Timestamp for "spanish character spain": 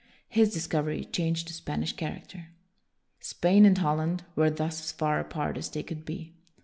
1.53-3.67